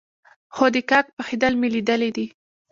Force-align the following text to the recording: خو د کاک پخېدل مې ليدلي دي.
خو 0.55 0.65
د 0.73 0.77
کاک 0.89 1.05
پخېدل 1.17 1.53
مې 1.59 1.67
ليدلي 1.75 2.09
دي. 2.17 2.27